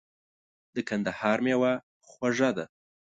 د 0.75 0.77
کندهار 0.89 1.37
مېوه 1.45 1.73
خوږه 2.09 2.49
ده. 2.57 2.65